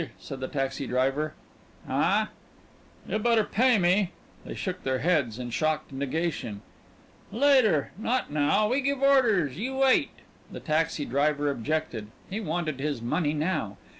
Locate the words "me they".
3.77-4.55